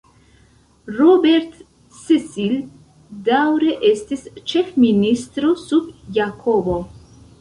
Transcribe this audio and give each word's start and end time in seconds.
Robert 0.99 1.59
Cecil 1.97 2.55
daŭre 3.27 3.77
estis 3.93 4.25
ĉef-ministro 4.53 5.53
sub 5.69 5.93
Jakobo. 6.21 6.81